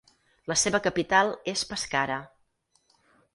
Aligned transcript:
La 0.51 0.55
seva 0.61 0.79
capital 0.87 1.29
és 1.53 1.65
Pescara. 1.75 2.17